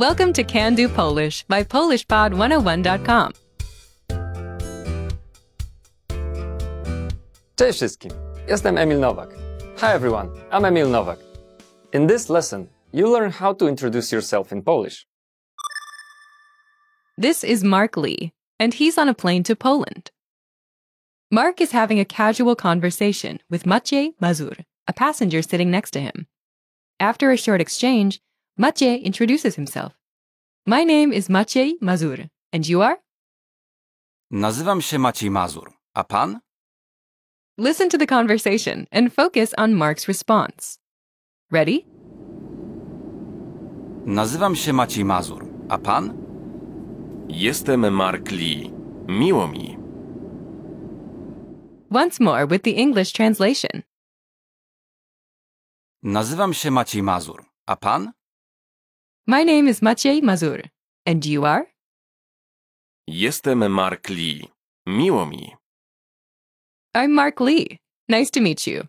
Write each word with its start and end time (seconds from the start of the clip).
Welcome 0.00 0.32
to 0.32 0.44
Can 0.44 0.74
Do 0.76 0.88
Polish 0.88 1.44
by 1.46 1.62
PolishPod101.com. 1.62 3.32
Cześć 7.56 7.76
wszystkim, 7.78 8.10
jestem 8.48 8.78
Emil 8.78 9.00
Nowak. 9.00 9.30
Hi 9.76 9.94
everyone, 9.94 10.28
I'm 10.52 10.64
Emil 10.64 10.88
Nowak. 10.88 11.18
In 11.92 12.06
this 12.06 12.30
lesson, 12.30 12.68
you 12.92 13.12
learn 13.12 13.30
how 13.30 13.54
to 13.54 13.68
introduce 13.68 14.16
yourself 14.16 14.52
in 14.52 14.62
Polish. 14.62 15.06
This 17.18 17.44
is 17.44 17.62
Mark 17.64 17.96
Lee, 17.96 18.32
and 18.58 18.74
he's 18.74 18.98
on 18.98 19.08
a 19.08 19.14
plane 19.14 19.42
to 19.42 19.54
Poland. 19.54 20.10
Mark 21.30 21.60
is 21.60 21.72
having 21.72 22.00
a 22.00 22.06
casual 22.06 22.56
conversation 22.56 23.38
with 23.50 23.66
Maciej 23.66 24.14
Mazur, 24.18 24.56
a 24.88 24.94
passenger 24.94 25.42
sitting 25.42 25.70
next 25.70 25.90
to 25.90 26.00
him. 26.00 26.26
After 26.98 27.30
a 27.30 27.36
short 27.36 27.60
exchange, 27.60 28.20
Maciej 28.58 29.02
introduces 29.06 29.54
himself. 29.56 29.92
My 30.66 30.84
name 30.84 31.12
is 31.12 31.28
Maciej 31.28 31.74
Mazur, 31.80 32.28
and 32.52 32.68
you 32.68 32.82
are? 32.82 32.96
Nazywam 34.30 34.80
się 34.82 34.98
Maciej 34.98 35.30
Mazur. 35.30 35.72
A 35.94 36.04
pan? 36.04 36.40
Listen 37.58 37.88
to 37.90 37.98
the 37.98 38.06
conversation 38.06 38.86
and 38.92 39.12
focus 39.12 39.54
on 39.58 39.72
Mark's 39.74 40.08
response. 40.08 40.78
Ready? 41.50 41.84
Nazywam 44.06 44.56
się 44.56 44.72
Maciej 44.72 45.04
Mazur. 45.04 45.44
A 45.68 45.78
pan? 45.78 46.12
Jestem 47.28 47.90
Mark 47.94 48.30
Lee. 48.30 48.70
Miło 49.08 49.48
mi. 49.48 49.76
Once 51.90 52.20
more 52.24 52.46
with 52.46 52.62
the 52.62 52.76
English 52.76 53.12
translation. 53.12 53.82
Nazywam 56.02 56.54
się 56.54 56.70
Maciej 56.70 57.02
Mazur. 57.02 57.44
A 57.66 57.76
pan? 57.76 58.12
My 59.30 59.44
name 59.44 59.68
is 59.68 59.80
Maciej 59.80 60.22
Mazur, 60.24 60.60
and 61.06 61.24
you 61.24 61.44
are? 61.44 61.68
Jestem 63.08 63.70
Mark 63.70 64.08
Lee. 64.08 64.48
Miło 64.88 65.24
mi. 65.24 65.54
I'm 66.96 67.14
Mark 67.14 67.38
Lee. 67.38 67.78
Nice 68.08 68.28
to 68.32 68.40
meet 68.40 68.66
you. 68.66 68.88